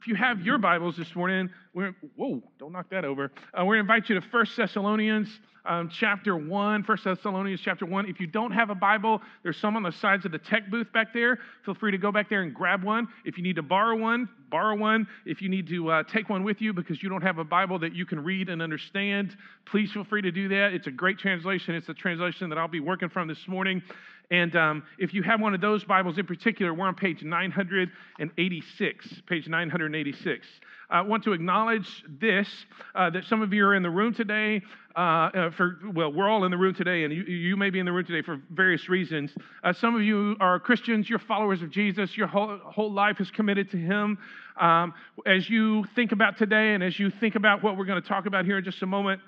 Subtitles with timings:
[0.00, 3.24] If you have your Bibles this morning, we're, whoa, don't knock that over.
[3.52, 5.28] Uh, we're going to invite you to 1 Thessalonians
[5.66, 6.84] um, chapter 1.
[6.84, 8.06] 1 Thessalonians chapter 1.
[8.06, 10.90] If you don't have a Bible, there's some on the sides of the tech booth
[10.94, 11.38] back there.
[11.66, 13.08] Feel free to go back there and grab one.
[13.26, 15.06] If you need to borrow one, borrow one.
[15.26, 17.78] If you need to uh, take one with you because you don't have a Bible
[17.80, 19.36] that you can read and understand,
[19.66, 20.72] please feel free to do that.
[20.72, 21.74] It's a great translation.
[21.74, 23.82] It's the translation that I'll be working from this morning.
[24.30, 29.22] And um, if you have one of those Bibles in particular, we're on page 986.
[29.26, 30.46] Page 986.
[30.88, 32.48] I want to acknowledge this
[32.94, 34.62] uh, that some of you are in the room today.
[34.96, 37.78] Uh, uh, for well, we're all in the room today, and you, you may be
[37.78, 39.32] in the room today for various reasons.
[39.62, 43.30] Uh, some of you are Christians, you're followers of Jesus, your whole, whole life is
[43.30, 44.18] committed to Him.
[44.60, 44.92] Um,
[45.26, 48.26] as you think about today, and as you think about what we're going to talk
[48.26, 49.20] about here in just a moment,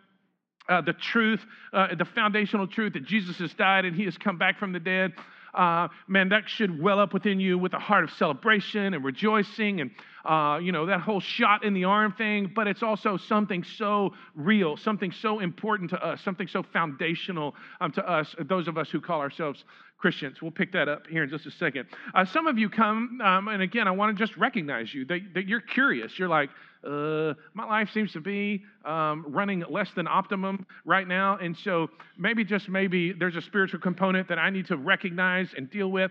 [0.69, 1.41] uh, the truth,
[1.73, 4.81] uh, the foundational truth that Jesus has died and he has come back from the
[4.81, 5.13] dead,
[5.55, 9.81] uh, man, that should well up within you with a heart of celebration and rejoicing
[9.81, 9.91] and,
[10.25, 12.51] uh, you know, that whole shot in the arm thing.
[12.55, 17.93] But it's also something so real, something so important to us, something so foundational um,
[17.93, 19.65] to us, those of us who call ourselves
[20.03, 20.43] Christians.
[20.43, 21.87] We'll pick that up here in just a second.
[22.13, 25.21] Uh, some of you come, um, and again, I want to just recognize you that,
[25.35, 26.19] that you're curious.
[26.19, 26.51] You're like,
[26.85, 31.37] uh, my life seems to be um, running less than optimum right now.
[31.37, 35.71] And so maybe, just maybe, there's a spiritual component that I need to recognize and
[35.71, 36.11] deal with.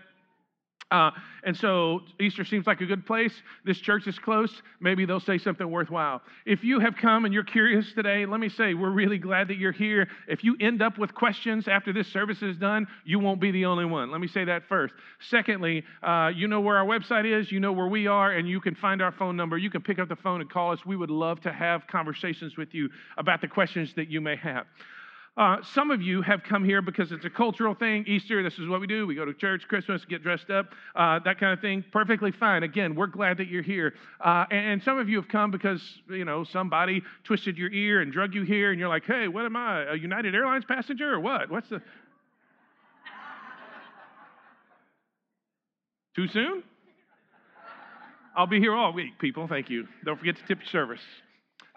[0.92, 1.10] Uh,
[1.44, 3.32] and so Easter seems like a good place.
[3.64, 4.62] This church is close.
[4.78, 6.20] Maybe they'll say something worthwhile.
[6.44, 9.56] If you have come and you're curious today, let me say we're really glad that
[9.56, 10.06] you're here.
[10.28, 13.64] If you end up with questions after this service is done, you won't be the
[13.64, 14.10] only one.
[14.12, 14.92] Let me say that first.
[15.30, 18.60] Secondly, uh, you know where our website is, you know where we are, and you
[18.60, 19.56] can find our phone number.
[19.56, 20.84] You can pick up the phone and call us.
[20.84, 24.66] We would love to have conversations with you about the questions that you may have.
[25.34, 28.04] Uh, some of you have come here because it's a cultural thing.
[28.06, 29.06] Easter, this is what we do.
[29.06, 31.82] We go to church, Christmas, get dressed up, uh, that kind of thing.
[31.90, 32.64] Perfectly fine.
[32.64, 33.94] Again, we're glad that you're here.
[34.20, 35.80] Uh, and, and, some of you have come because,
[36.10, 39.46] you know, somebody twisted your ear and drug you here, and you're like, hey, what
[39.46, 41.50] am I, a United Airlines passenger or what?
[41.50, 41.80] What's the.
[46.14, 46.62] Too soon?
[48.36, 49.48] I'll be here all week, people.
[49.48, 49.88] Thank you.
[50.04, 51.00] Don't forget to tip your service.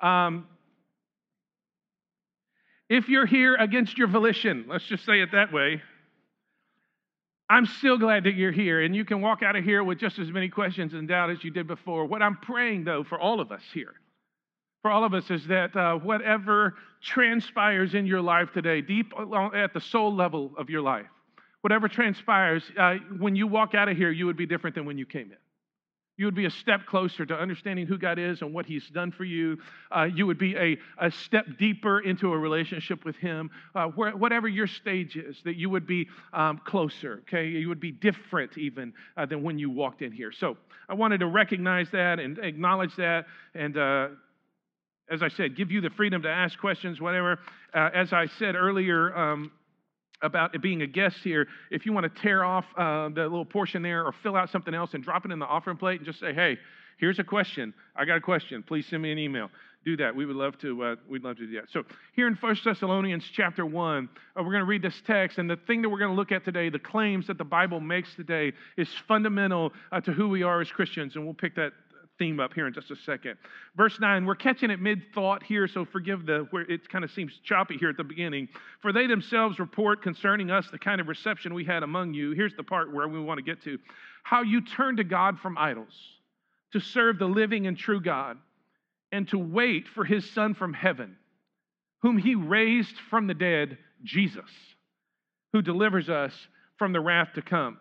[0.01, 0.45] Um,
[2.89, 5.81] if you're here against your volition, let's just say it that way,
[7.49, 10.17] I'm still glad that you're here, and you can walk out of here with just
[10.17, 12.05] as many questions and doubt as you did before.
[12.05, 13.93] What I'm praying, though, for all of us here,
[14.81, 19.13] for all of us, is that uh, whatever transpires in your life today, deep
[19.53, 21.05] at the soul level of your life,
[21.61, 24.97] whatever transpires, uh, when you walk out of here, you would be different than when
[24.97, 25.37] you came in.
[26.17, 29.11] You would be a step closer to understanding who God is and what He's done
[29.11, 29.57] for you.
[29.91, 33.49] Uh, you would be a, a step deeper into a relationship with Him.
[33.73, 37.47] Uh, where, whatever your stage is, that you would be um, closer, okay?
[37.47, 40.31] You would be different even uh, than when you walked in here.
[40.31, 40.55] So
[40.87, 43.25] I wanted to recognize that and acknowledge that.
[43.53, 44.07] And uh,
[45.11, 47.39] as I said, give you the freedom to ask questions, whatever.
[47.73, 49.51] Uh, as I said earlier, um,
[50.25, 53.81] about being a guest here, if you want to tear off uh, the little portion
[53.81, 56.19] there or fill out something else and drop it in the offering plate and just
[56.19, 56.57] say, hey,
[56.97, 57.73] here's a question.
[57.95, 58.63] I got a question.
[58.63, 59.49] Please send me an email.
[59.85, 60.15] Do that.
[60.15, 60.83] We would love to.
[60.83, 61.69] Uh, we'd love to do that.
[61.71, 61.83] So
[62.15, 65.57] here in 1 Thessalonians chapter one, uh, we're going to read this text, and the
[65.67, 68.53] thing that we're going to look at today, the claims that the Bible makes today,
[68.77, 71.73] is fundamental uh, to who we are as Christians, and we'll pick that
[72.17, 73.37] theme up here in just a second.
[73.75, 77.11] Verse 9, we're catching it mid thought here, so forgive the where it kind of
[77.11, 78.47] seems choppy here at the beginning.
[78.81, 82.31] For they themselves report concerning us the kind of reception we had among you.
[82.31, 83.77] Here's the part where we want to get to
[84.23, 85.93] how you turned to God from idols
[86.73, 88.37] to serve the living and true God
[89.11, 91.15] and to wait for his Son from heaven,
[92.01, 94.49] whom he raised from the dead, Jesus,
[95.53, 96.33] who delivers us
[96.77, 97.77] from the wrath to come.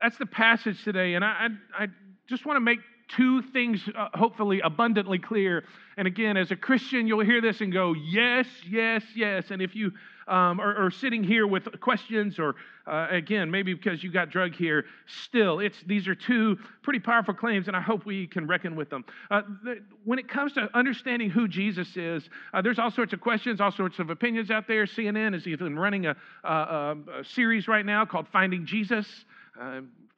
[0.00, 1.86] That's the passage today, and I, I, I
[2.28, 5.64] just want to make two things uh, hopefully abundantly clear.
[5.96, 9.50] And again, as a Christian, you'll hear this and go, yes, yes, yes.
[9.50, 9.92] And if you
[10.28, 12.54] um, are, are, sitting here with questions, or
[12.86, 17.32] uh, again, maybe because you got drug here, still, it's these are two pretty powerful
[17.32, 19.06] claims, and I hope we can reckon with them.
[19.30, 23.22] Uh, the, when it comes to understanding who Jesus is, uh, there's all sorts of
[23.22, 24.84] questions, all sorts of opinions out there.
[24.84, 26.14] CNN is even running a,
[26.44, 29.06] a, a series right now called Finding Jesus.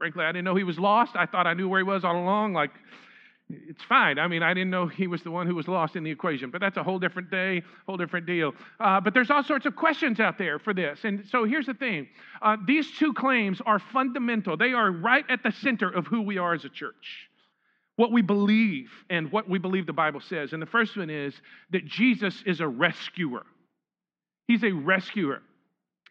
[0.00, 1.14] Frankly, I didn't know he was lost.
[1.14, 2.54] I thought I knew where he was all along.
[2.54, 2.70] Like,
[3.50, 4.18] it's fine.
[4.18, 6.48] I mean, I didn't know he was the one who was lost in the equation,
[6.48, 8.54] but that's a whole different day, whole different deal.
[8.78, 11.00] Uh, but there's all sorts of questions out there for this.
[11.04, 12.08] And so here's the thing
[12.40, 16.38] uh, these two claims are fundamental, they are right at the center of who we
[16.38, 17.28] are as a church.
[17.96, 20.54] What we believe and what we believe the Bible says.
[20.54, 21.34] And the first one is
[21.72, 23.44] that Jesus is a rescuer.
[24.48, 25.42] He's a rescuer.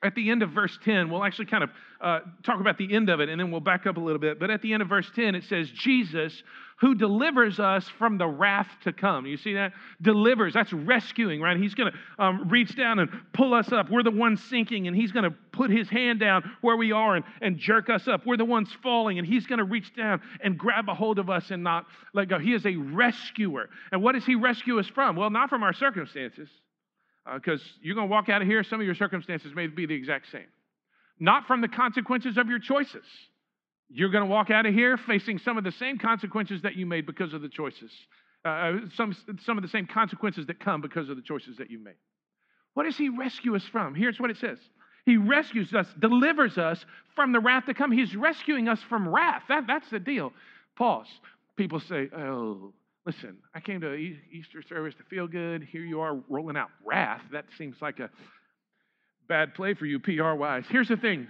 [0.01, 1.69] At the end of verse 10, we'll actually kind of
[1.99, 4.39] uh, talk about the end of it and then we'll back up a little bit.
[4.39, 6.41] But at the end of verse 10, it says, Jesus,
[6.79, 9.25] who delivers us from the wrath to come.
[9.25, 9.73] You see that?
[10.01, 11.57] Delivers, that's rescuing, right?
[11.57, 13.89] He's going to um, reach down and pull us up.
[13.89, 17.17] We're the ones sinking, and He's going to put His hand down where we are
[17.17, 18.25] and, and jerk us up.
[18.25, 21.29] We're the ones falling, and He's going to reach down and grab a hold of
[21.29, 22.39] us and not let go.
[22.39, 23.69] He is a rescuer.
[23.91, 25.17] And what does He rescue us from?
[25.17, 26.49] Well, not from our circumstances
[27.33, 29.85] because uh, you're going to walk out of here, some of your circumstances may be
[29.85, 30.47] the exact same.
[31.19, 33.03] Not from the consequences of your choices.
[33.89, 36.85] You're going to walk out of here facing some of the same consequences that you
[36.85, 37.91] made because of the choices.
[38.45, 41.69] Uh, uh, some, some of the same consequences that come because of the choices that
[41.69, 41.95] you made.
[42.73, 43.95] What does he rescue us from?
[43.95, 44.59] Here's what it says
[45.05, 46.85] He rescues us, delivers us
[47.15, 47.91] from the wrath to come.
[47.91, 49.43] He's rescuing us from wrath.
[49.49, 50.31] That, that's the deal.
[50.77, 51.07] Pause.
[51.57, 52.73] People say, oh,
[53.09, 55.63] Listen, I came to Easter service to feel good.
[55.63, 57.23] Here you are rolling out wrath.
[57.31, 58.11] That seems like a
[59.27, 60.65] bad play for you, PR wise.
[60.69, 61.27] Here's the thing.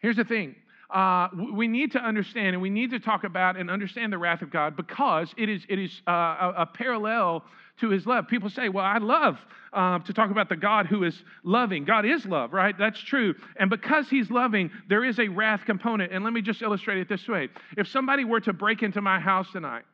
[0.00, 0.56] Here's the thing.
[0.90, 4.42] Uh, we need to understand and we need to talk about and understand the wrath
[4.42, 7.44] of God because it is, it is uh, a, a, parallel
[7.78, 8.26] to his love.
[8.26, 9.38] People say, Well, I love
[9.72, 11.84] uh, to talk about the God who is loving.
[11.84, 12.76] God is love, right?
[12.76, 13.36] That's true.
[13.60, 16.10] And because he's loving, there is a wrath component.
[16.10, 19.20] And let me just illustrate it this way if somebody were to break into my
[19.20, 19.84] house tonight,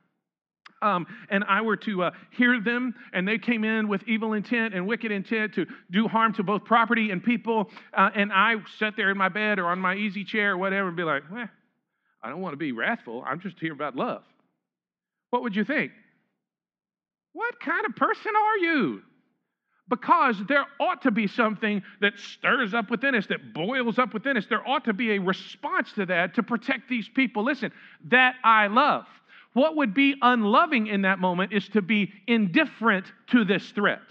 [0.84, 4.74] um, and I were to uh, hear them, and they came in with evil intent
[4.74, 8.94] and wicked intent to do harm to both property and people, uh, and I sat
[8.96, 11.48] there in my bed or on my easy chair or whatever and be like, well,
[12.22, 13.24] I don't want to be wrathful.
[13.26, 14.22] I'm just here about love.
[15.30, 15.92] What would you think?
[17.32, 19.02] What kind of person are you?
[19.88, 24.36] Because there ought to be something that stirs up within us, that boils up within
[24.36, 24.46] us.
[24.48, 27.44] There ought to be a response to that to protect these people.
[27.44, 27.70] Listen,
[28.06, 29.04] that I love.
[29.54, 34.02] What would be unloving in that moment is to be indifferent to this threat.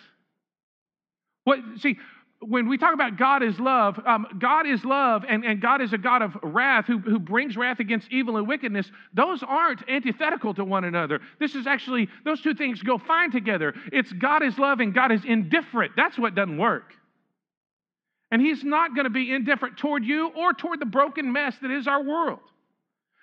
[1.44, 1.98] What, see,
[2.40, 5.94] when we talk about God is love, um, God is love and, and God is
[5.94, 8.90] a God of wrath who, who brings wrath against evil and wickedness.
[9.14, 11.20] Those aren't antithetical to one another.
[11.40, 13.74] This is actually, those two things go fine together.
[13.92, 15.94] It's God is love and God is indifferent.
[15.96, 16.94] That's what doesn't work.
[18.32, 21.72] And He's not going to be indifferent toward you or toward the broken mess that
[21.72, 22.40] is our world.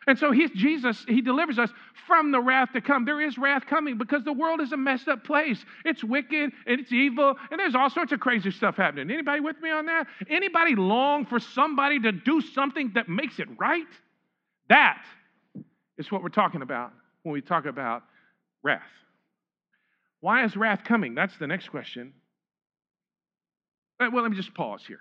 [0.07, 1.71] And so he's Jesus, he delivers us
[2.07, 3.05] from the wrath to come.
[3.05, 5.63] There is wrath coming because the world is a messed up place.
[5.85, 9.11] It's wicked and it's evil, and there's all sorts of crazy stuff happening.
[9.11, 10.07] Anybody with me on that?
[10.29, 13.87] Anybody long for somebody to do something that makes it right?
[14.69, 15.03] That
[15.99, 16.93] is what we're talking about
[17.23, 18.03] when we talk about
[18.63, 18.83] wrath.
[20.21, 21.15] Why is wrath coming?
[21.15, 22.15] That's the next question.
[24.01, 25.01] Uh, well, let me just pause here.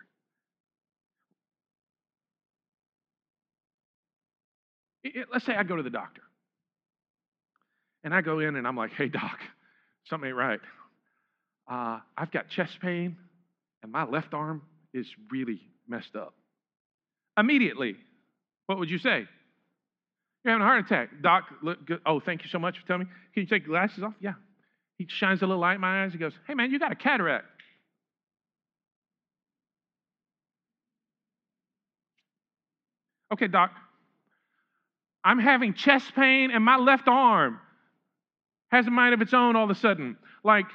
[5.31, 6.21] Let's say I go to the doctor.
[8.03, 9.39] And I go in and I'm like, hey, doc,
[10.05, 10.59] something ain't right.
[11.69, 13.17] Uh, I've got chest pain
[13.83, 14.61] and my left arm
[14.93, 16.33] is really messed up.
[17.37, 17.95] Immediately,
[18.65, 19.27] what would you say?
[20.43, 21.09] You're having a heart attack.
[21.21, 21.99] Doc, look good.
[22.05, 23.05] Oh, thank you so much for telling me.
[23.33, 24.13] Can you take your glasses off?
[24.21, 24.33] Yeah.
[24.97, 26.11] He shines a little light in my eyes.
[26.11, 27.45] He goes, Hey, man, you got a cataract.
[33.31, 33.71] Okay, doc,
[35.23, 37.59] I'm having chest pain and my left arm
[38.71, 40.17] has a mind of its own all of a sudden.
[40.43, 40.65] Like,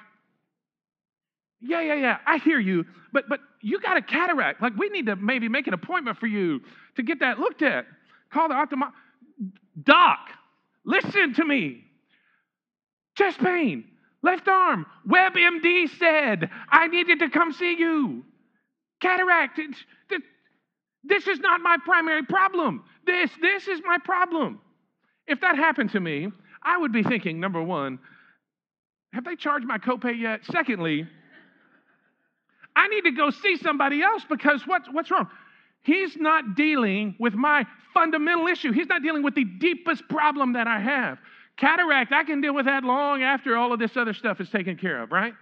[1.61, 4.61] yeah, yeah, yeah, I hear you, but but you got a cataract.
[4.61, 6.61] Like, we need to maybe make an appointment for you
[6.97, 7.87] to get that looked at.
[8.31, 8.93] Call the ophthalmologist.
[9.83, 10.19] Doc,
[10.85, 11.85] listen to me.
[13.17, 13.85] Chest pain,
[14.23, 14.87] left arm.
[15.09, 18.25] WebMD said I needed to come see you.
[19.01, 19.61] Cataract.
[21.07, 22.85] This is not my primary problem.
[23.07, 24.61] This, this is my problem.
[25.27, 26.29] If that happened to me,
[26.63, 27.99] I would be thinking number one,
[29.13, 30.41] have they charged my copay yet?
[30.51, 31.07] Secondly,
[32.75, 35.29] I need to go see somebody else because what's, what's wrong?
[35.83, 38.73] He's not dealing with my fundamental issue.
[38.73, 41.19] He's not dealing with the deepest problem that I have.
[41.57, 44.77] Cataract, I can deal with that long after all of this other stuff is taken
[44.77, 45.35] care of, right?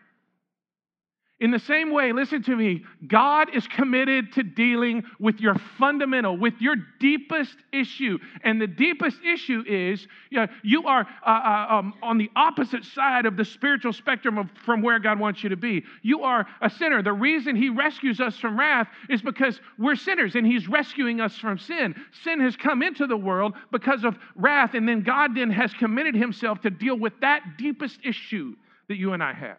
[1.42, 6.36] In the same way, listen to me, God is committed to dealing with your fundamental,
[6.36, 8.20] with your deepest issue.
[8.44, 12.84] And the deepest issue is you, know, you are uh, uh, um, on the opposite
[12.84, 15.82] side of the spiritual spectrum of, from where God wants you to be.
[16.02, 17.02] You are a sinner.
[17.02, 21.36] The reason He rescues us from wrath is because we're sinners and He's rescuing us
[21.38, 21.96] from sin.
[22.22, 26.14] Sin has come into the world because of wrath, and then God then has committed
[26.14, 28.54] Himself to deal with that deepest issue
[28.86, 29.58] that you and I have.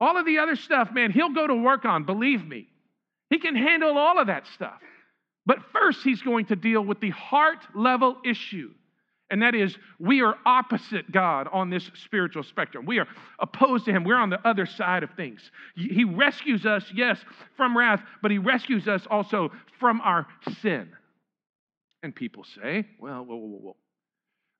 [0.00, 2.68] All of the other stuff, man, he'll go to work on, believe me.
[3.30, 4.80] He can handle all of that stuff.
[5.46, 8.70] But first, he's going to deal with the heart level issue.
[9.30, 12.86] And that is, we are opposite God on this spiritual spectrum.
[12.86, 13.08] We are
[13.40, 14.04] opposed to Him.
[14.04, 15.50] We're on the other side of things.
[15.74, 17.18] He rescues us, yes,
[17.56, 19.50] from wrath, but He rescues us also
[19.80, 20.28] from our
[20.60, 20.90] sin.
[22.04, 23.76] And people say, well, whoa, whoa, whoa.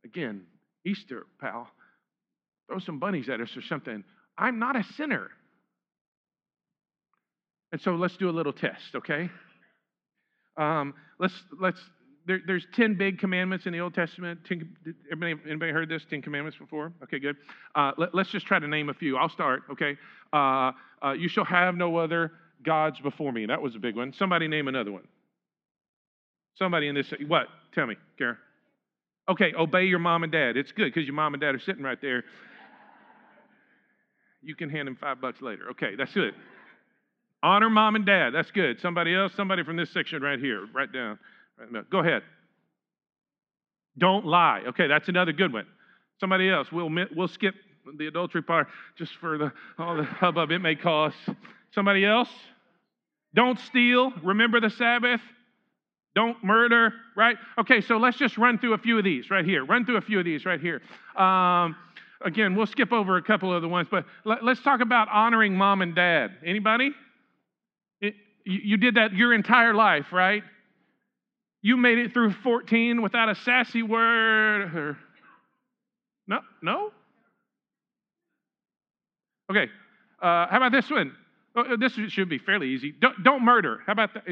[0.05, 0.43] Again,
[0.85, 1.69] Easter, pal,
[2.69, 4.03] throw some bunnies at us or something.
[4.39, 5.31] I'm not a sinner.
[7.73, 9.31] And so let's do a little test, okay?
[10.57, 11.81] Um, let's let's
[12.27, 14.41] there, there's 10 big commandments in the Old Testament.
[14.47, 14.77] 10,
[15.13, 16.05] anybody, anybody heard this?
[16.11, 16.93] 10 commandments before?
[17.05, 17.37] Okay, good.
[17.75, 19.17] Uh, let, us just try to name a few.
[19.17, 19.97] I'll start, okay?
[20.33, 20.73] Uh,
[21.05, 22.33] uh, you shall have no other
[22.65, 23.47] gods before me.
[23.47, 24.13] That was a big one.
[24.13, 25.07] Somebody name another one.
[26.57, 27.47] Somebody in this, what?
[27.75, 28.37] Tell me, Karen.
[29.29, 30.57] Okay, obey your mom and dad.
[30.57, 32.25] It's good because your mom and dad are sitting right there.
[34.47, 35.71] You can hand him five bucks later.
[35.73, 36.33] Okay, that's good.
[37.43, 38.31] Honor mom and dad.
[38.31, 38.81] That's good.
[38.81, 40.67] Somebody else, somebody from this section right here.
[40.73, 41.19] Write down.
[41.91, 42.23] Go ahead.
[43.99, 44.63] Don't lie.
[44.69, 45.67] Okay, that's another good one.
[46.21, 46.71] Somebody else.
[46.71, 47.57] We'll, we'll skip
[47.99, 51.15] the adultery part just for the, all the hubbub it may cause.
[51.75, 52.29] Somebody else?
[53.35, 54.13] Don't steal.
[54.23, 55.21] Remember the Sabbath.
[56.15, 57.37] Don't murder, right?
[57.59, 59.65] Okay, so let's just run through a few of these right here.
[59.65, 60.81] Run through a few of these right here.
[61.17, 61.77] Um,
[62.25, 65.57] again, we'll skip over a couple of the ones, but let, us talk about honoring
[65.57, 66.31] mom and dad.
[66.45, 66.91] Anybody?
[68.01, 68.13] You,
[68.45, 70.43] you did that your entire life, right?
[71.63, 74.99] You made it through 14 without a sassy word or
[76.29, 76.91] no, no?
[79.51, 79.71] Okay.
[80.21, 81.13] Uh, how about this one?
[81.57, 82.93] Oh, this should be fairly easy.
[82.93, 83.81] Don't, don't murder.
[83.87, 84.25] How about that?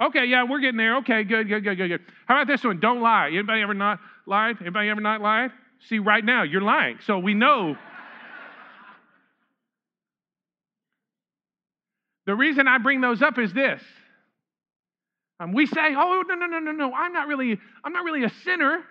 [0.00, 0.98] Okay, yeah, we're getting there.
[0.98, 2.00] Okay, good, good, good, good, good.
[2.26, 2.78] How about this one?
[2.78, 3.28] Don't lie.
[3.28, 4.56] Anybody ever not lied?
[4.60, 5.50] Anybody ever not lied?
[5.86, 6.98] See, right now you're lying.
[7.06, 7.76] So we know.
[12.26, 13.80] the reason I bring those up is this.
[15.40, 16.92] Um, we say, "Oh no, no, no, no, no!
[16.92, 18.82] I'm not really, I'm not really a sinner,"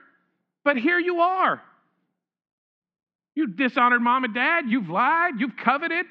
[0.63, 1.61] but here you are.
[3.35, 4.65] You dishonored mom and dad.
[4.67, 5.33] You've lied.
[5.39, 6.05] You've coveted.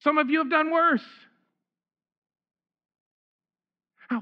[0.00, 1.04] Some of you have done worse.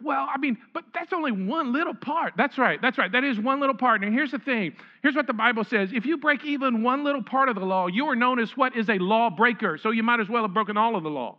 [0.02, 2.34] Well, I mean, but that's only one little part.
[2.36, 2.80] That's right.
[2.80, 3.10] That's right.
[3.10, 4.04] That is one little part.
[4.04, 7.22] And here's the thing here's what the Bible says if you break even one little
[7.22, 9.78] part of the law, you are known as what is a lawbreaker.
[9.78, 11.38] So you might as well have broken all of the law.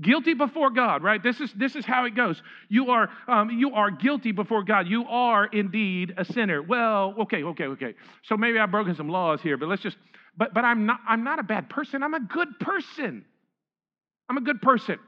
[0.00, 1.22] Guilty before God, right?
[1.22, 2.40] This is this is how it goes.
[2.68, 4.88] You are um, you are guilty before God.
[4.88, 6.62] You are indeed a sinner.
[6.62, 7.94] Well, okay, okay, okay.
[8.24, 9.96] So maybe I've broken some laws here, but let's just.
[10.38, 12.02] But but I'm not I'm not a bad person.
[12.02, 13.24] I'm a good person.
[14.28, 14.98] I'm a good person.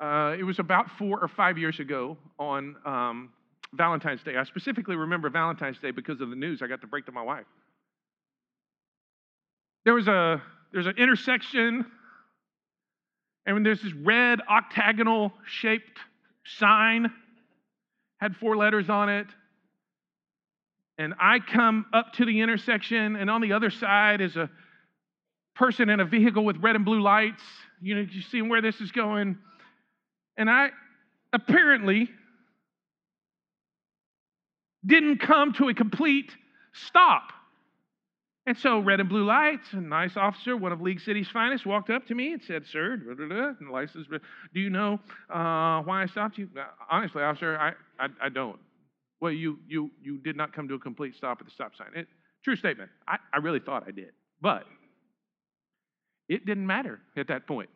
[0.00, 3.30] Uh, it was about four or five years ago on um,
[3.74, 4.36] Valentine's Day.
[4.36, 7.22] I specifically remember Valentine's Day because of the news I got to break to my
[7.22, 7.44] wife.
[9.84, 10.42] There was a
[10.72, 11.84] there's an intersection,
[13.44, 15.98] and there's this red octagonal shaped
[16.44, 17.12] sign,
[18.18, 19.26] had four letters on it.
[20.96, 24.48] And I come up to the intersection, and on the other side is a
[25.54, 27.42] person in a vehicle with red and blue lights.
[27.82, 29.38] You know, you see where this is going?
[30.36, 30.70] And I
[31.32, 32.08] apparently
[34.84, 36.34] didn't come to a complete
[36.72, 37.32] stop.
[38.46, 41.90] And so, red and blue lights, a nice officer, one of League City's finest, walked
[41.90, 42.94] up to me and said, Sir,
[43.60, 44.06] and license,
[44.54, 46.48] do you know uh, why I stopped you?
[46.90, 48.58] Honestly, officer, I, I, I, don't.
[49.20, 51.88] Well, you, you, you did not come to a complete stop at the stop sign.
[51.94, 52.08] It,
[52.42, 52.90] true statement.
[53.06, 54.12] I, I really thought I did.
[54.40, 54.64] But
[56.28, 57.68] it didn't matter at that point.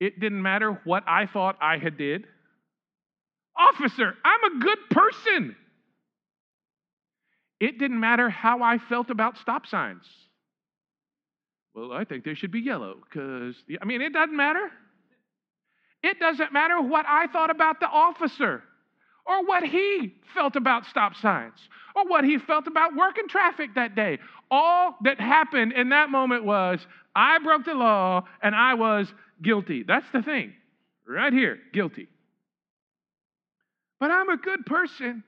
[0.00, 2.26] It didn't matter what I thought I had did.
[3.56, 5.56] Officer, I'm a good person.
[7.58, 10.04] It didn't matter how I felt about stop signs.
[11.74, 14.70] Well, I think they should be yellow because, I mean, it doesn't matter.
[16.02, 18.62] It doesn't matter what I thought about the officer
[19.26, 21.58] or what he felt about stop signs
[21.94, 24.18] or what he felt about working traffic that day.
[24.50, 29.12] All that happened in that moment was I broke the law and I was
[29.42, 29.82] guilty.
[29.86, 30.52] That's the thing.
[31.06, 32.08] Right here, guilty.
[34.00, 35.24] But I'm a good person.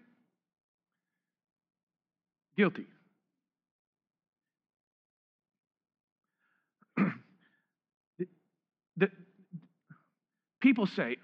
[2.56, 2.86] Guilty.
[6.96, 8.26] the,
[8.96, 9.08] the,
[10.60, 11.16] people say,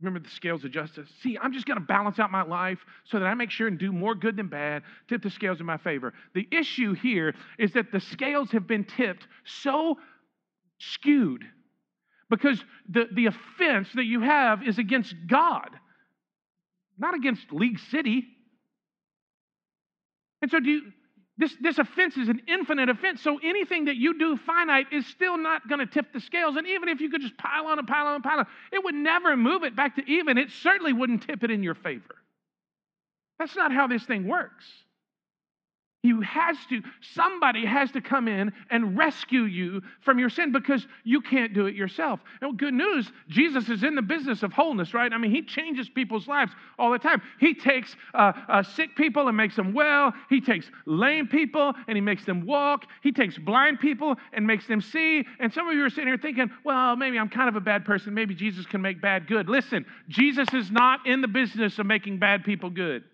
[0.00, 1.08] remember the scales of justice?
[1.22, 3.78] See, I'm just going to balance out my life so that I make sure and
[3.78, 6.14] do more good than bad, tip the scales in my favor.
[6.34, 9.98] The issue here is that the scales have been tipped so
[10.78, 11.44] skewed
[12.30, 15.70] because the, the offense that you have is against God,
[16.98, 18.24] not against League City.
[20.42, 20.82] And so, do you,
[21.36, 23.22] This, this offense is an infinite offense.
[23.22, 26.56] So anything that you do finite is still not going to tip the scales.
[26.56, 28.84] And even if you could just pile on and pile on and pile on, it
[28.84, 30.38] would never move it back to even.
[30.38, 32.14] It certainly wouldn't tip it in your favor.
[33.38, 34.64] That's not how this thing works.
[36.04, 36.82] You has to,
[37.14, 41.64] somebody has to come in and rescue you from your sin because you can't do
[41.64, 42.20] it yourself.
[42.42, 45.10] And good news, Jesus is in the business of wholeness, right?
[45.10, 47.22] I mean, he changes people's lives all the time.
[47.40, 50.12] He takes uh, uh, sick people and makes them well.
[50.28, 52.84] He takes lame people and he makes them walk.
[53.02, 55.24] He takes blind people and makes them see.
[55.40, 57.86] And some of you are sitting here thinking, well, maybe I'm kind of a bad
[57.86, 58.12] person.
[58.12, 59.48] Maybe Jesus can make bad good.
[59.48, 63.04] Listen, Jesus is not in the business of making bad people good.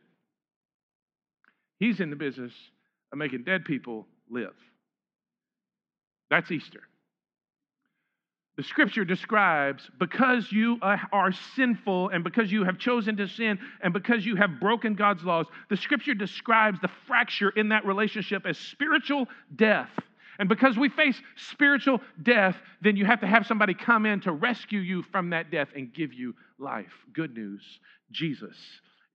[1.78, 2.52] He's in the business
[3.12, 4.54] of making dead people live.
[6.30, 6.80] That's Easter.
[8.56, 13.58] The scripture describes because you uh, are sinful and because you have chosen to sin
[13.80, 18.44] and because you have broken God's laws, the scripture describes the fracture in that relationship
[18.46, 19.26] as spiritual
[19.56, 19.88] death.
[20.38, 24.32] And because we face spiritual death, then you have to have somebody come in to
[24.32, 26.92] rescue you from that death and give you life.
[27.14, 27.62] Good news
[28.10, 28.56] Jesus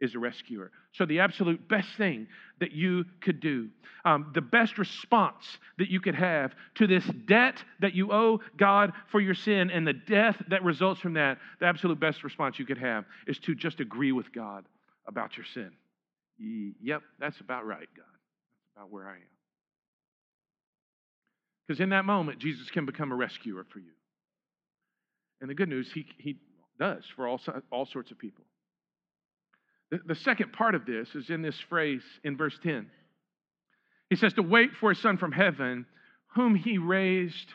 [0.01, 0.71] is a rescuer.
[0.93, 2.27] So, the absolute best thing
[2.59, 3.69] that you could do,
[4.03, 5.45] um, the best response
[5.77, 9.87] that you could have to this debt that you owe God for your sin and
[9.87, 13.55] the death that results from that, the absolute best response you could have is to
[13.55, 14.65] just agree with God
[15.07, 15.71] about your sin.
[16.37, 18.05] Yep, that's about right, God.
[18.05, 19.21] That's about where I am.
[21.65, 23.91] Because in that moment, Jesus can become a rescuer for you.
[25.41, 26.37] And the good news, he, he
[26.79, 27.39] does for all,
[27.71, 28.43] all sorts of people.
[29.91, 32.89] The, second part of this is in this phrase in verse 10.
[34.09, 35.85] He says, To wait for a son from heaven,
[36.35, 37.53] whom he raised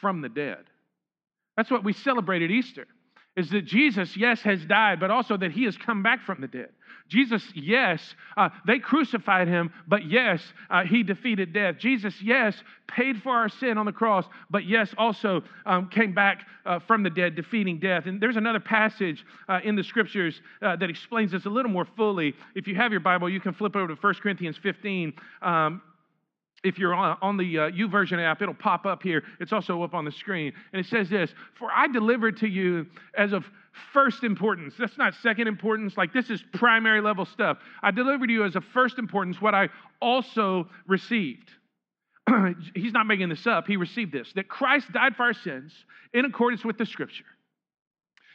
[0.00, 0.64] from the dead.
[1.56, 2.86] That's what we celebrate at Easter
[3.36, 6.48] is that Jesus, yes, has died, but also that he has come back from the
[6.48, 6.70] dead.
[7.08, 8.00] Jesus, yes,
[8.36, 11.76] uh, they crucified him, but yes, uh, he defeated death.
[11.78, 12.54] Jesus, yes,
[12.86, 17.02] paid for our sin on the cross, but yes, also um, came back uh, from
[17.02, 18.06] the dead, defeating death.
[18.06, 21.86] And there's another passage uh, in the scriptures uh, that explains this a little more
[21.96, 22.34] fully.
[22.54, 25.12] If you have your Bible, you can flip over to 1 Corinthians 15.
[25.42, 25.82] Um,
[26.62, 29.22] if you're on, the uh, YouVersion app, it'll pop up here.
[29.40, 30.52] It's also up on the screen.
[30.72, 32.86] And it says this For I delivered to you
[33.16, 33.44] as of
[33.92, 34.74] first importance.
[34.78, 35.96] That's not second importance.
[35.96, 37.58] Like, this is primary level stuff.
[37.82, 39.68] I delivered to you as of first importance what I
[40.02, 41.50] also received.
[42.74, 43.66] He's not making this up.
[43.66, 45.72] He received this that Christ died for our sins
[46.12, 47.24] in accordance with the scripture,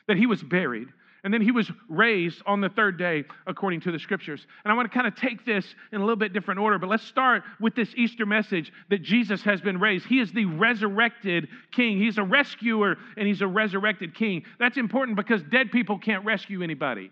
[0.07, 0.87] that he was buried
[1.25, 4.45] and then he was raised on the third day according to the scriptures.
[4.63, 6.87] And I want to kind of take this in a little bit different order, but
[6.87, 10.05] let's start with this Easter message that Jesus has been raised.
[10.05, 11.97] He is the resurrected king.
[11.97, 14.43] He's a rescuer and he's a resurrected king.
[14.59, 17.09] That's important because dead people can't rescue anybody.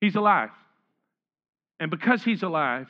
[0.00, 0.50] He's alive.
[1.80, 2.86] And because he's alive,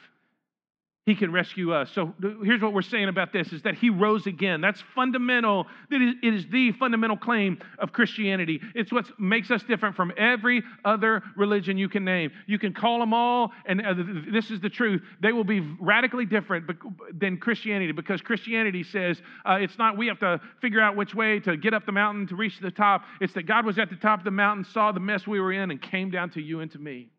[1.07, 1.89] he can rescue us.
[1.93, 4.61] So here's what we're saying about this is that he rose again.
[4.61, 5.67] That's fundamental.
[5.89, 8.61] It is the fundamental claim of Christianity.
[8.75, 12.33] It's what makes us different from every other religion you can name.
[12.49, 13.95] You can call them all, and uh,
[14.33, 15.01] this is the truth.
[15.23, 16.69] They will be radically different
[17.17, 21.39] than Christianity because Christianity says uh, it's not we have to figure out which way
[21.41, 23.03] to get up the mountain to reach the top.
[23.21, 25.53] It's that God was at the top of the mountain, saw the mess we were
[25.53, 27.11] in, and came down to you and to me.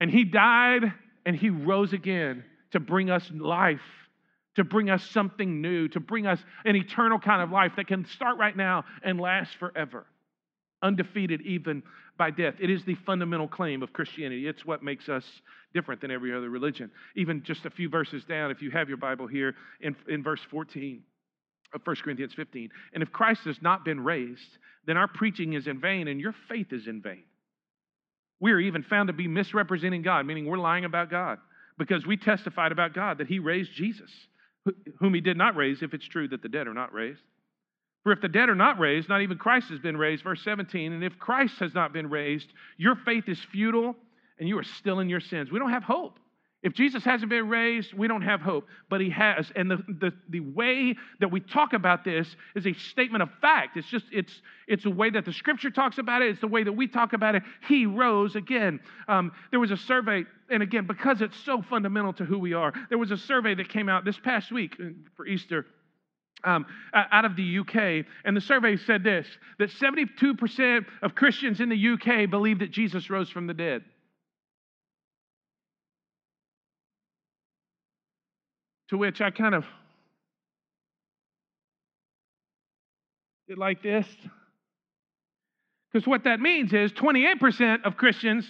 [0.00, 0.92] And he died
[1.26, 3.80] and he rose again to bring us life,
[4.56, 8.04] to bring us something new, to bring us an eternal kind of life that can
[8.06, 10.06] start right now and last forever,
[10.82, 11.82] undefeated even
[12.16, 12.54] by death.
[12.60, 14.46] It is the fundamental claim of Christianity.
[14.46, 15.24] It's what makes us
[15.72, 16.90] different than every other religion.
[17.16, 20.40] Even just a few verses down, if you have your Bible here, in, in verse
[20.50, 21.02] 14
[21.74, 22.70] of 1 Corinthians 15.
[22.92, 26.34] And if Christ has not been raised, then our preaching is in vain and your
[26.48, 27.24] faith is in vain.
[28.40, 31.38] We are even found to be misrepresenting God, meaning we're lying about God
[31.78, 34.10] because we testified about God that He raised Jesus,
[35.00, 37.22] whom He did not raise, if it's true that the dead are not raised.
[38.02, 40.92] For if the dead are not raised, not even Christ has been raised, verse 17,
[40.92, 43.96] and if Christ has not been raised, your faith is futile
[44.38, 45.50] and you are still in your sins.
[45.50, 46.18] We don't have hope.
[46.64, 49.52] If Jesus hasn't been raised, we don't have hope, but he has.
[49.54, 53.76] And the, the, the way that we talk about this is a statement of fact.
[53.76, 56.30] It's just, it's, it's a way that the scripture talks about it.
[56.30, 57.42] It's the way that we talk about it.
[57.68, 58.80] He rose again.
[59.08, 62.72] Um, there was a survey, and again, because it's so fundamental to who we are,
[62.88, 64.86] there was a survey that came out this past week uh,
[65.18, 65.66] for Easter.
[66.44, 69.26] Um, out of the UK, and the survey said this
[69.58, 73.82] that 72% of Christians in the UK believe that Jesus rose from the dead.
[78.90, 79.64] To which I kind of
[83.48, 84.06] did like this.
[85.92, 88.46] Because what that means is 28% of Christians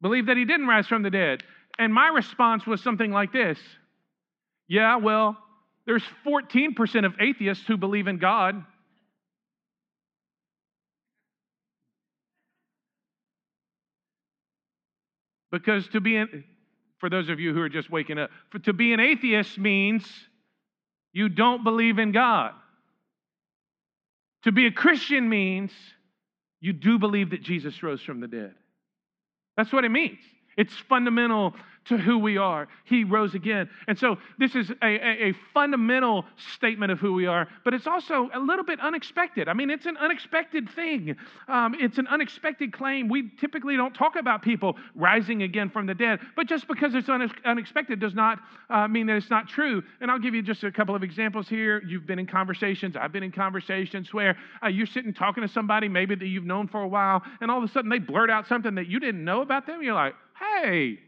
[0.00, 1.42] believe that he didn't rise from the dead.
[1.78, 3.58] And my response was something like this
[4.66, 5.36] Yeah, well,
[5.86, 8.64] there's 14% of atheists who believe in God.
[15.50, 16.44] Because to be an,
[16.98, 20.04] for those of you who are just waking up, for, to be an atheist means
[21.12, 22.52] you don't believe in God.
[24.44, 25.72] To be a Christian means
[26.60, 28.54] you do believe that Jesus rose from the dead.
[29.56, 30.18] That's what it means.
[30.56, 31.54] It's fundamental
[31.88, 32.68] to who we are.
[32.84, 33.68] He rose again.
[33.86, 36.24] And so this is a, a, a, fundamental
[36.54, 39.48] statement of who we are, but it's also a little bit unexpected.
[39.48, 41.16] I mean, it's an unexpected thing,
[41.48, 43.08] um, it's an unexpected claim.
[43.08, 47.08] We typically don't talk about people rising again from the dead, but just because it's
[47.08, 48.38] unexpected does not
[48.70, 49.82] uh, mean that it's not true.
[50.00, 51.82] And I'll give you just a couple of examples here.
[51.86, 55.88] You've been in conversations, I've been in conversations where uh, you're sitting talking to somebody
[55.88, 58.46] maybe that you've known for a while, and all of a sudden they blurt out
[58.46, 59.82] something that you didn't know about them.
[59.82, 60.98] You're like, hey,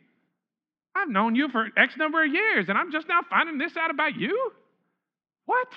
[0.95, 3.91] I've known you for X number of years, and I'm just now finding this out
[3.91, 4.53] about you?
[5.47, 5.69] What?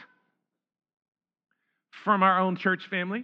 [2.03, 3.23] From our own church family.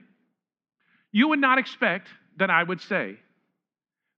[1.11, 3.15] You would not expect that I would say,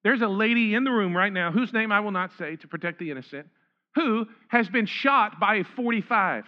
[0.03, 2.67] there's a lady in the room right now whose name I will not say to
[2.67, 3.47] protect the innocent,
[3.95, 6.45] who has been shot by a 45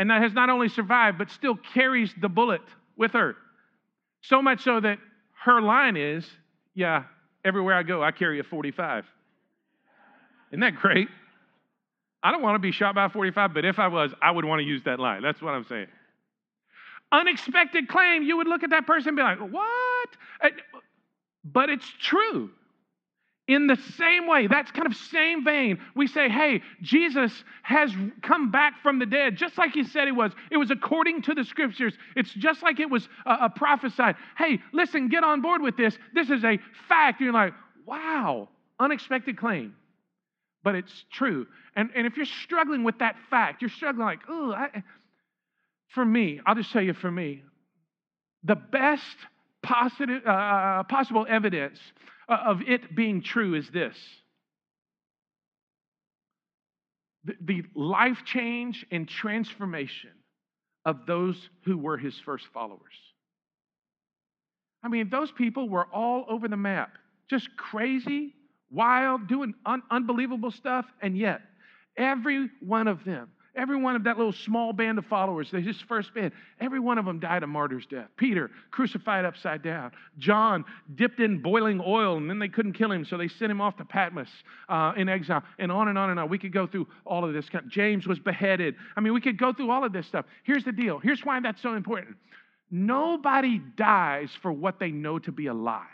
[0.00, 2.62] and that has not only survived, but still carries the bullet
[2.96, 3.36] with her.
[4.22, 4.96] So much so that
[5.44, 6.26] her line is,
[6.74, 7.04] Yeah,
[7.44, 9.04] everywhere I go, I carry a 45.
[10.50, 11.08] Isn't that great?
[12.22, 14.60] I don't want to be shot by 45, but if I was, I would want
[14.60, 15.22] to use that line.
[15.22, 15.86] That's what I'm saying.
[17.12, 20.08] Unexpected claim, you would look at that person and be like, what?
[21.44, 22.50] But it's true.
[23.48, 27.32] In the same way, that's kind of same vein, we say, hey, Jesus
[27.62, 27.90] has
[28.22, 30.30] come back from the dead, just like he said he was.
[30.52, 31.94] It was according to the scriptures.
[32.14, 34.14] It's just like it was uh, uh, prophesied.
[34.38, 35.98] Hey, listen, get on board with this.
[36.14, 37.20] This is a fact.
[37.20, 37.54] You're like,
[37.86, 39.74] wow, unexpected claim
[40.62, 41.46] but it's true.
[41.76, 44.54] And, and if you're struggling with that fact, you're struggling like, oh,
[45.88, 47.42] for me, I'll just tell you for me,
[48.44, 49.16] the best
[49.62, 51.78] positive, uh, uh possible evidence
[52.28, 53.96] of it being true is this
[57.24, 60.10] the, the life change and transformation
[60.84, 62.80] of those who were his first followers.
[64.82, 66.92] I mean, those people were all over the map,
[67.28, 68.34] just crazy,
[68.70, 71.40] wild, doing un- unbelievable stuff, and yet
[71.96, 75.84] every one of them, every one of that little small band of followers, they just
[75.84, 78.08] first band, every one of them died a martyr's death.
[78.16, 79.90] Peter, crucified upside down.
[80.18, 83.60] John, dipped in boiling oil, and then they couldn't kill him, so they sent him
[83.60, 84.28] off to Patmos
[84.68, 86.28] uh, in exile, and on and on and on.
[86.28, 87.46] We could go through all of this.
[87.68, 88.76] James was beheaded.
[88.96, 90.26] I mean, we could go through all of this stuff.
[90.44, 90.98] Here's the deal.
[90.98, 92.16] Here's why that's so important.
[92.70, 95.86] Nobody dies for what they know to be a lie.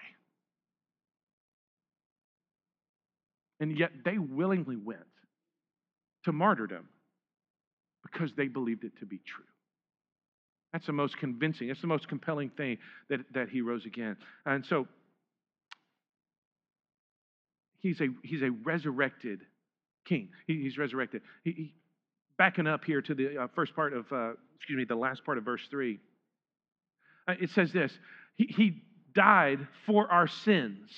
[3.61, 5.01] And yet they willingly went
[6.25, 6.89] to martyrdom
[8.03, 9.45] because they believed it to be true.
[10.73, 14.17] That's the most convincing, it's the most compelling thing that, that he rose again.
[14.45, 14.87] And so
[17.81, 19.41] he's a, he's a resurrected
[20.05, 20.29] king.
[20.47, 21.23] He, he's resurrected.
[21.45, 21.75] He, he,
[22.37, 25.39] backing up here to the uh, first part of, uh, excuse me, the last part
[25.39, 25.99] of verse 3,
[27.29, 27.93] uh, it says this
[28.35, 28.83] he, he
[29.15, 30.91] died for our sins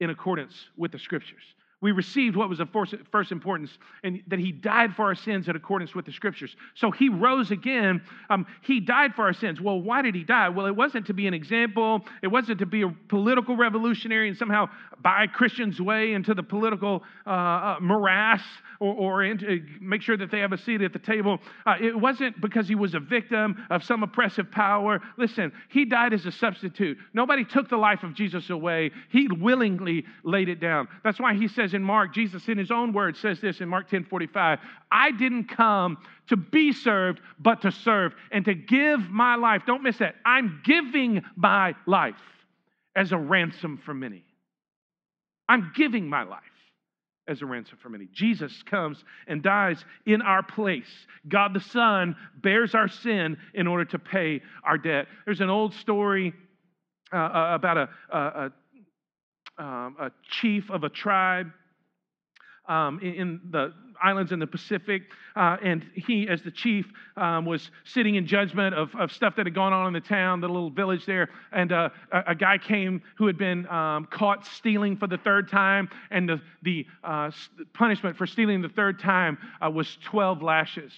[0.00, 1.42] in accordance with the scriptures
[1.80, 2.68] we received what was of
[3.12, 6.56] first importance, and that he died for our sins in accordance with the scriptures.
[6.74, 8.02] So he rose again.
[8.30, 9.60] Um, he died for our sins.
[9.60, 10.48] Well, why did he die?
[10.48, 14.36] Well, it wasn't to be an example, it wasn't to be a political revolutionary and
[14.36, 14.68] somehow
[15.02, 18.42] buy Christians' way into the political uh, uh, morass
[18.80, 21.38] or, or into, make sure that they have a seat at the table.
[21.66, 25.00] Uh, it wasn't because he was a victim of some oppressive power.
[25.16, 26.98] Listen, he died as a substitute.
[27.14, 30.88] Nobody took the life of Jesus away, he willingly laid it down.
[31.04, 33.68] That's why he says, says in Mark, Jesus in his own words says this in
[33.68, 34.58] Mark 10 45,
[34.90, 39.62] I didn't come to be served, but to serve and to give my life.
[39.66, 40.14] Don't miss that.
[40.24, 42.14] I'm giving my life
[42.96, 44.24] as a ransom for many.
[45.48, 46.42] I'm giving my life
[47.26, 48.08] as a ransom for many.
[48.12, 51.06] Jesus comes and dies in our place.
[51.28, 55.06] God the Son bears our sin in order to pay our debt.
[55.26, 56.32] There's an old story
[57.12, 58.52] uh, uh about a, a,
[59.58, 61.50] um, a chief of a tribe
[62.68, 65.02] um, in, in, the islands in the Pacific.
[65.34, 69.46] Uh, and he, as the chief, um, was sitting in judgment of, of stuff that
[69.46, 71.28] had gone on in the town, the little village there.
[71.50, 75.50] And uh, a, a, guy came who had been um, caught stealing for the third
[75.50, 75.88] time.
[76.10, 77.30] And the, the uh,
[77.74, 80.92] punishment for stealing the third time uh, was 12 lashes.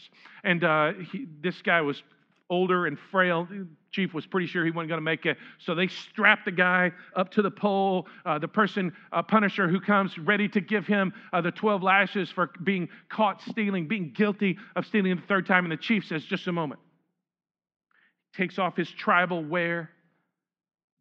[0.44, 2.02] And uh, he, this guy was
[2.50, 3.48] older and frail.
[3.92, 5.38] Chief was pretty sure he wasn't going to make it.
[5.58, 8.06] So they strapped the guy up to the pole.
[8.26, 12.30] Uh, the person, uh, Punisher, who comes ready to give him uh, the 12 lashes
[12.30, 15.64] for being caught stealing, being guilty of stealing the third time.
[15.64, 16.80] And the chief says, Just a moment.
[18.36, 19.90] Takes off his tribal wear,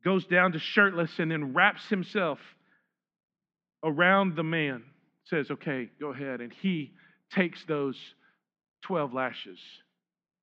[0.04, 2.40] goes down to shirtless, and then wraps himself
[3.84, 4.84] around the man.
[5.26, 6.42] Says, Okay, go ahead.
[6.42, 6.94] And he
[7.32, 7.98] takes those
[8.84, 9.60] 12 lashes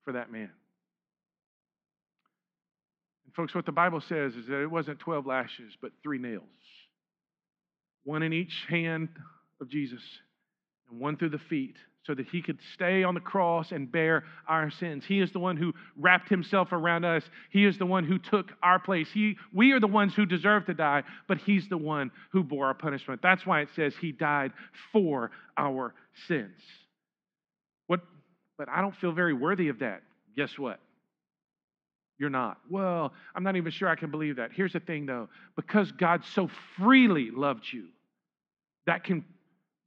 [0.04, 0.50] for that man.
[3.36, 6.42] Folks, what the Bible says is that it wasn't 12 lashes, but three nails
[8.04, 9.08] one in each hand
[9.60, 10.00] of Jesus
[10.88, 14.22] and one through the feet so that he could stay on the cross and bear
[14.46, 15.04] our sins.
[15.04, 17.24] He is the one who wrapped himself around us.
[17.50, 19.08] He is the one who took our place.
[19.12, 22.66] He, we are the ones who deserve to die, but he's the one who bore
[22.66, 23.22] our punishment.
[23.22, 24.52] That's why it says he died
[24.92, 25.94] for our
[26.28, 26.60] sins.
[27.88, 28.02] What,
[28.56, 30.02] but I don't feel very worthy of that.
[30.36, 30.78] Guess what?
[32.18, 32.58] You're not.
[32.70, 34.50] Well, I'm not even sure I can believe that.
[34.52, 37.88] Here's the thing though because God so freely loved you,
[38.86, 39.24] that can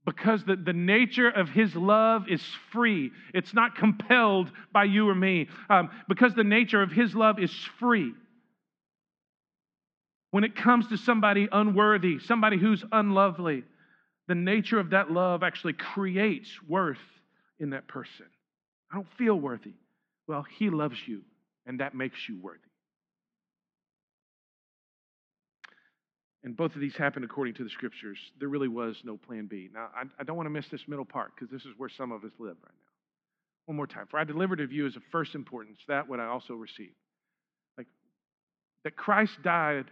[0.06, 3.12] because the, the nature of his love is free.
[3.34, 5.50] It's not compelled by you or me.
[5.70, 8.14] Um, because the nature of his love is free.
[10.32, 13.64] When it comes to somebody unworthy, somebody who's unlovely,
[14.28, 16.98] the nature of that love actually creates worth
[17.60, 18.26] in that person.
[18.92, 19.74] I don't feel worthy.
[20.28, 21.22] Well, he loves you,
[21.70, 22.60] and that makes you worthy.
[26.44, 28.18] And both of these happened according to the scriptures.
[28.40, 29.70] There really was no plan B.
[29.72, 32.12] Now, I, I don't want to miss this middle part because this is where some
[32.12, 32.92] of us live right now.
[33.68, 34.08] One more time.
[34.10, 36.96] For I delivered to you as of first importance that what I also received.
[37.78, 37.88] Like
[38.84, 39.86] that Christ died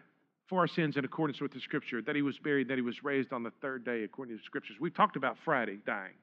[0.48, 3.04] for our sins in accordance with the scripture, that he was buried, that he was
[3.04, 4.78] raised on the third day according to the scriptures.
[4.80, 6.16] We've talked about Friday dying.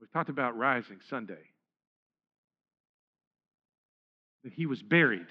[0.00, 1.50] We've talked about rising Sunday.
[4.44, 5.26] That he was buried.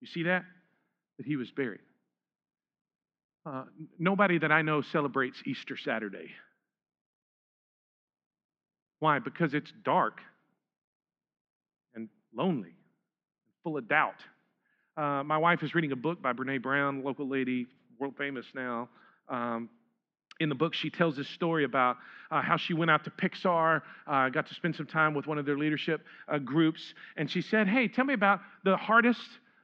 [0.00, 0.44] You see that?
[1.18, 1.80] That he was buried.
[3.44, 3.64] Uh,
[3.98, 6.30] nobody that I know celebrates Easter Saturday.
[9.00, 9.18] Why?
[9.18, 10.20] Because it's dark
[11.94, 14.22] and lonely, and full of doubt.
[14.96, 17.66] Uh, my wife is reading a book by Brene Brown, local lady,
[17.98, 18.88] world famous now.
[19.28, 19.68] Um,
[20.40, 21.96] in the book, she tells this story about
[22.30, 25.38] uh, how she went out to Pixar, uh, got to spend some time with one
[25.38, 29.20] of their leadership uh, groups, and she said, "Hey, tell me about the hardest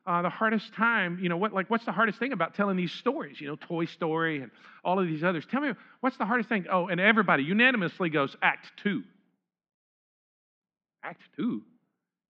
[0.09, 2.93] uh, the hardest time, you know, what, like, what's the hardest thing about telling these
[2.93, 3.39] stories?
[3.39, 4.51] You know, Toy Story and
[4.83, 5.45] all of these others.
[5.51, 6.65] Tell me, what's the hardest thing?
[6.73, 9.03] Oh, and everybody unanimously goes, Act Two.
[11.05, 11.61] Act Two?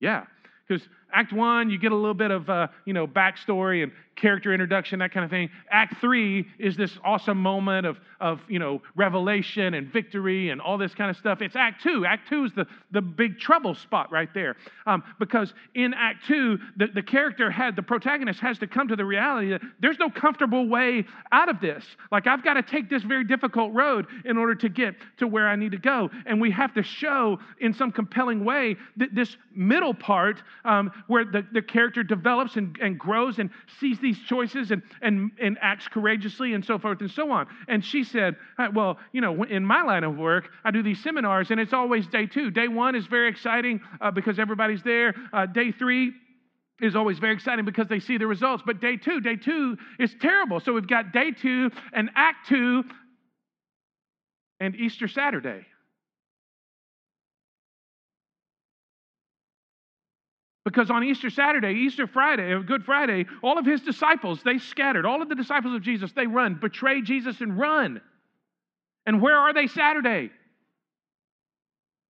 [0.01, 0.24] Yeah,
[0.66, 4.52] because Act One, you get a little bit of, uh, you know, backstory and character
[4.52, 5.48] introduction, that kind of thing.
[5.70, 10.76] Act Three is this awesome moment of, of you know, revelation and victory and all
[10.76, 11.40] this kind of stuff.
[11.40, 12.04] It's Act Two.
[12.04, 14.56] Act Two is the, the big trouble spot right there.
[14.86, 18.96] Um, because in Act Two, the, the character had, the protagonist has to come to
[18.96, 21.84] the reality that there's no comfortable way out of this.
[22.10, 25.48] Like, I've got to take this very difficult road in order to get to where
[25.48, 26.10] I need to go.
[26.26, 31.24] And we have to show in some compelling way that this middle part um, where
[31.24, 35.88] the, the character develops and, and grows and sees these choices and, and, and acts
[35.88, 37.46] courageously and so forth and so on.
[37.68, 41.02] And she said, uh, Well, you know, in my line of work, I do these
[41.02, 42.50] seminars and it's always day two.
[42.50, 45.14] Day one is very exciting uh, because everybody's there.
[45.32, 46.12] Uh, day three,
[46.80, 48.62] is always very exciting because they see the results.
[48.64, 50.61] But day two, day two is terrible.
[50.61, 52.84] So we've got day two and act two
[54.61, 55.66] and Easter Saturday.
[60.68, 65.07] Because on Easter Saturday, Easter Friday, Good Friday, all of his disciples, they scattered.
[65.07, 68.02] All of the disciples of Jesus, they run, betray Jesus and run.
[69.07, 70.31] And where are they Saturday?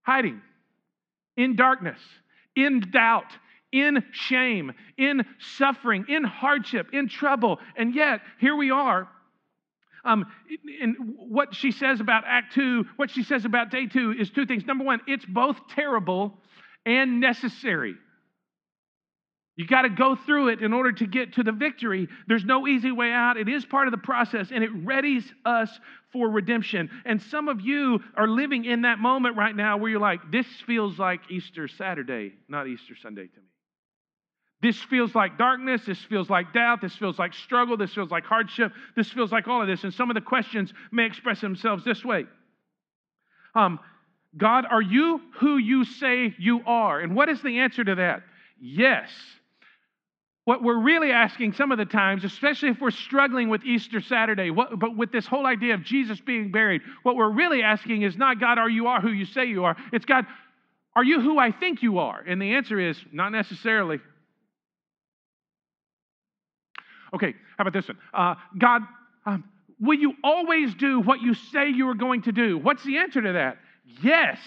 [0.03, 0.42] Hiding
[1.37, 2.01] in darkness,
[2.57, 3.31] in doubt,
[3.71, 7.61] in shame, in suffering, in hardship, in trouble.
[7.77, 9.07] And yet, here we are.
[10.05, 10.27] Um,
[10.83, 14.47] and what she says about Act Two, what she says about Day Two is two
[14.47, 14.66] things.
[14.66, 16.35] Number one, it's both terrible
[16.85, 17.94] and necessary.
[19.59, 22.07] You got to go through it in order to get to the victory.
[22.29, 23.37] There's no easy way out.
[23.37, 25.68] It is part of the process and it readies us
[26.12, 26.88] for redemption.
[27.05, 30.47] And some of you are living in that moment right now where you're like, this
[30.64, 33.47] feels like Easter Saturday, not Easter Sunday to me.
[34.62, 35.83] This feels like darkness.
[35.85, 36.81] This feels like doubt.
[36.81, 37.77] This feels like struggle.
[37.77, 38.71] This feels like hardship.
[38.94, 39.83] This feels like all of this.
[39.83, 42.27] And some of the questions may express themselves this way
[43.57, 43.81] um,
[44.37, 47.01] God, are you who you say you are?
[47.01, 48.23] And what is the answer to that?
[48.61, 49.11] Yes.
[50.48, 54.48] What we're really asking some of the times, especially if we're struggling with Easter Saturday,
[54.48, 58.16] what, but with this whole idea of Jesus being buried, what we're really asking is
[58.16, 59.76] not, God, are you are who you say you are?
[59.92, 60.24] It's, God,
[60.96, 62.18] Are you who I think you are?
[62.26, 64.00] And the answer is not necessarily.
[67.12, 67.98] Okay, how about this one?
[68.14, 68.80] Uh, God,
[69.26, 69.44] um,
[69.78, 72.56] will you always do what you say you are going to do?
[72.56, 73.58] What's the answer to that?
[74.02, 74.38] Yes.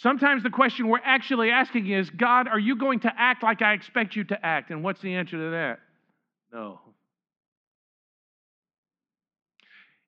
[0.00, 3.72] Sometimes the question we're actually asking is God, are you going to act like I
[3.72, 4.70] expect you to act?
[4.70, 5.80] And what's the answer to that?
[6.52, 6.80] No.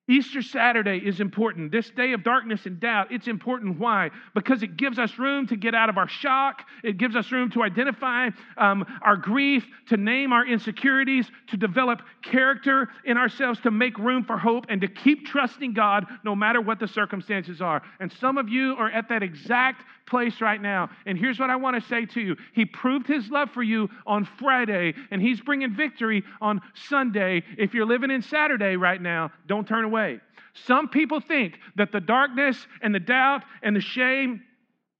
[0.09, 1.71] Easter Saturday is important.
[1.71, 3.79] This day of darkness and doubt, it's important.
[3.79, 4.09] Why?
[4.33, 6.63] Because it gives us room to get out of our shock.
[6.83, 12.01] It gives us room to identify um, our grief, to name our insecurities, to develop
[12.23, 16.61] character in ourselves, to make room for hope, and to keep trusting God no matter
[16.61, 17.81] what the circumstances are.
[17.99, 20.89] And some of you are at that exact place right now.
[21.05, 23.89] And here's what I want to say to you He proved His love for you
[24.05, 27.43] on Friday, and He's bringing victory on Sunday.
[27.57, 30.19] If you're living in Saturday right now, don't turn away.
[30.65, 34.41] Some people think that the darkness and the doubt and the shame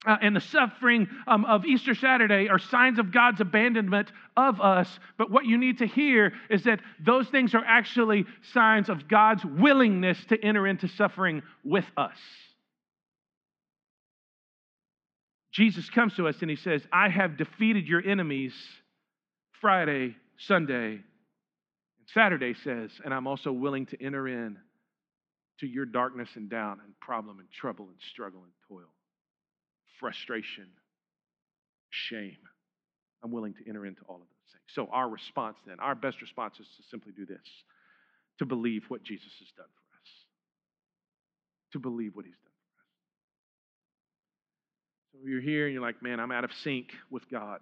[0.06, 4.98] uh, and the suffering um, of Easter Saturday are signs of God's abandonment of us.
[5.16, 9.44] But what you need to hear is that those things are actually signs of God's
[9.44, 12.16] willingness to enter into suffering with us.
[15.52, 18.54] Jesus comes to us and he says, I have defeated your enemies
[19.60, 24.56] Friday, Sunday, and Saturday says, and I'm also willing to enter in
[25.60, 28.88] to your darkness and doubt and problem and trouble and struggle and toil,
[30.00, 30.66] frustration,
[31.90, 32.38] shame.
[33.22, 34.64] I'm willing to enter into all of those things.
[34.74, 37.46] So, our response then, our best response is to simply do this
[38.38, 40.10] to believe what Jesus has done for us.
[41.74, 42.51] To believe what he's done.
[45.12, 47.60] So, you're here and you're like, man, I'm out of sync with God.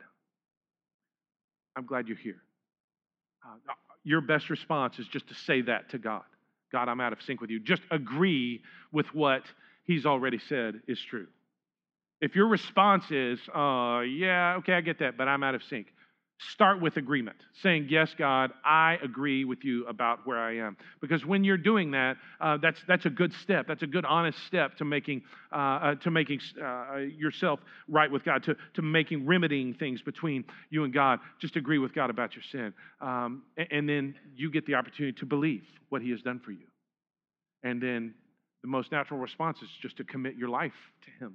[1.77, 2.43] I'm glad you're here.
[3.45, 3.57] Uh,
[4.05, 6.23] your best response is just to say that to God.
[6.73, 7.61] God, I'm out of sync with you.
[7.61, 9.43] Just agree with what
[9.85, 11.27] he's already said is true.
[12.21, 15.87] If your response is, uh, yeah, okay, I get that, but I'm out of sync,
[16.53, 20.77] start with agreement, saying, Yes, God, I agree with you about where I am.
[21.01, 23.67] Because when you're doing that, uh, that's, that's a good step.
[23.67, 25.23] That's a good, honest step to making,
[25.53, 30.45] uh, uh, to making uh, yourself right with God, to, to making, remedying things between
[30.71, 31.21] you and God.
[31.41, 32.73] Just agree with God about your sin.
[33.01, 36.53] Um, and, and then you get the opportunity to believe what He has done for
[36.53, 36.67] you.
[37.63, 38.15] And then
[38.63, 40.73] the most natural response is just to commit your life
[41.05, 41.35] to Him.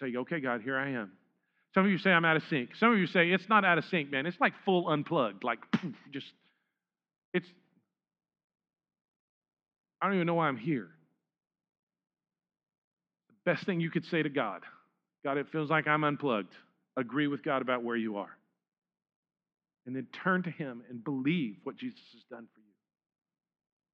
[0.00, 1.12] Say, okay, God, here I am.
[1.74, 2.76] Some of you say I'm out of sync.
[2.76, 4.26] Some of you say it's not out of sync, man.
[4.26, 6.26] It's like full unplugged, like poof, just,
[7.32, 7.48] it's,
[10.00, 10.88] I don't even know why I'm here.
[13.28, 14.62] The best thing you could say to God
[15.24, 16.52] God, it feels like I'm unplugged.
[16.96, 18.36] Agree with God about where you are.
[19.86, 22.66] And then turn to Him and believe what Jesus has done for you.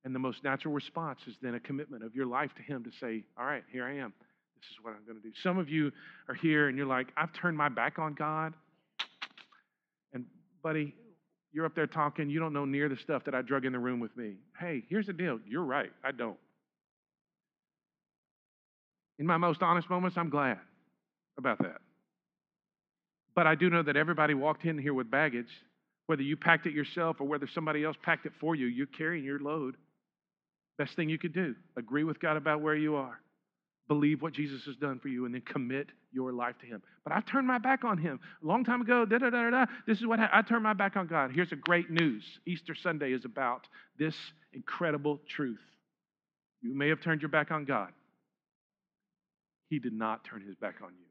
[0.05, 2.91] And the most natural response is then a commitment of your life to Him to
[3.01, 4.13] say, All right, here I am.
[4.61, 5.33] This is what I'm going to do.
[5.43, 5.91] Some of you
[6.29, 8.53] are here and you're like, I've turned my back on God.
[10.13, 10.27] And,
[10.63, 10.95] buddy,
[11.53, 12.29] you're up there talking.
[12.29, 14.35] You don't know near the stuff that I drug in the room with me.
[14.59, 15.39] Hey, here's the deal.
[15.47, 15.91] You're right.
[16.05, 16.37] I don't.
[19.19, 20.59] In my most honest moments, I'm glad
[21.39, 21.81] about that.
[23.35, 25.51] But I do know that everybody walked in here with baggage.
[26.07, 29.25] Whether you packed it yourself or whether somebody else packed it for you, you're carrying
[29.25, 29.77] your load.
[30.77, 33.21] Best thing you could do agree with God about where you are
[33.91, 36.81] believe what Jesus has done for you and then commit your life to Him.
[37.03, 39.05] But I've turned my back on Him a long time ago.
[39.05, 41.33] Da, da, da, da, This is what I, I turned my back on God.
[41.35, 43.67] Here's a great news Easter Sunday is about
[43.99, 44.15] this
[44.53, 45.59] incredible truth.
[46.63, 47.89] You may have turned your back on God,
[49.69, 51.07] He did not turn His back on you.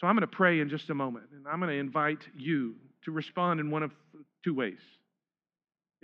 [0.00, 2.74] So I'm going to pray in just a moment, and I'm going to invite you
[3.06, 3.90] to respond in one of
[4.44, 4.80] two ways.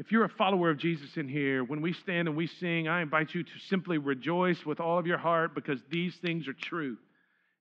[0.00, 3.02] If you're a follower of Jesus in here, when we stand and we sing, I
[3.02, 6.96] invite you to simply rejoice with all of your heart because these things are true.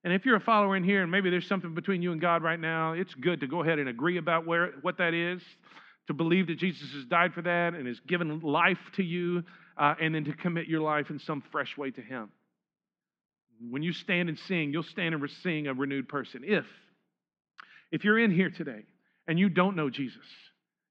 [0.04, 2.42] And if you're a follower in here and maybe there's something between you and God
[2.42, 5.42] right now, it's good to go ahead and agree about where, what that is,
[6.06, 9.44] to believe that Jesus has died for that and has given life to you,
[9.76, 12.30] uh, and then to commit your life in some fresh way to Him.
[13.68, 16.40] When you stand and sing, you'll stand and sing a renewed person.
[16.46, 16.64] If,
[17.92, 18.84] if you're in here today
[19.28, 20.24] and you don't know Jesus,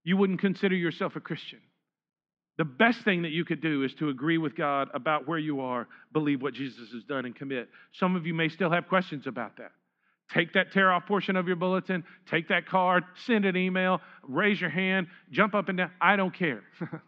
[0.03, 1.59] you wouldn't consider yourself a Christian.
[2.57, 5.61] The best thing that you could do is to agree with God about where you
[5.61, 7.69] are, believe what Jesus has done, and commit.
[7.93, 9.71] Some of you may still have questions about that.
[10.33, 14.59] Take that tear off portion of your bulletin, take that card, send an email, raise
[14.59, 15.91] your hand, jump up and down.
[15.99, 16.61] I don't care.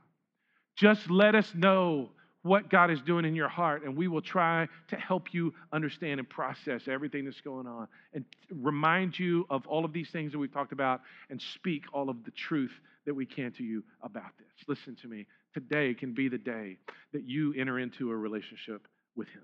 [0.77, 2.09] Just let us know
[2.43, 6.19] what God is doing in your heart, and we will try to help you understand
[6.19, 10.39] and process everything that's going on and remind you of all of these things that
[10.39, 12.73] we've talked about and speak all of the truth
[13.05, 14.67] that we can to you about this.
[14.67, 15.27] Listen to me.
[15.53, 16.77] Today can be the day
[17.13, 19.43] that you enter into a relationship with Him.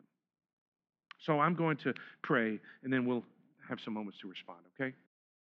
[1.19, 1.93] So I'm going to
[2.23, 3.23] pray, and then we'll
[3.67, 4.93] have some moments to respond, okay?